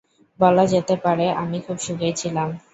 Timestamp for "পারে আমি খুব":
1.03-1.77